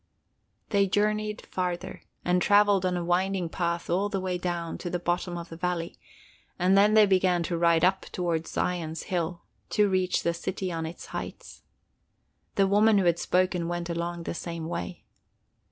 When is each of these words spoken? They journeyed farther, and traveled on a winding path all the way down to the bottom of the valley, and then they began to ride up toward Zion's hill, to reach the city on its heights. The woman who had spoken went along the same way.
They 0.69 0.87
journeyed 0.87 1.45
farther, 1.45 2.01
and 2.25 2.41
traveled 2.41 2.87
on 2.87 2.97
a 2.97 3.05
winding 3.05 3.49
path 3.49 3.87
all 3.87 4.09
the 4.09 4.19
way 4.19 4.39
down 4.39 4.79
to 4.79 4.89
the 4.89 4.97
bottom 4.97 5.37
of 5.37 5.49
the 5.49 5.55
valley, 5.57 5.95
and 6.57 6.75
then 6.75 6.95
they 6.95 7.05
began 7.05 7.43
to 7.43 7.57
ride 7.59 7.85
up 7.85 8.07
toward 8.11 8.47
Zion's 8.47 9.03
hill, 9.03 9.43
to 9.69 9.87
reach 9.87 10.23
the 10.23 10.33
city 10.33 10.71
on 10.71 10.87
its 10.87 11.05
heights. 11.13 11.61
The 12.55 12.65
woman 12.65 12.97
who 12.97 13.05
had 13.05 13.19
spoken 13.19 13.67
went 13.67 13.91
along 13.91 14.23
the 14.23 14.33
same 14.33 14.65
way. 14.67 15.03